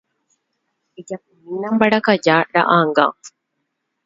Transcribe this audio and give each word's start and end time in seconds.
Ejapomína 0.99 1.67
mbarakaja 1.75 2.35
ra'ãnga. 2.55 3.05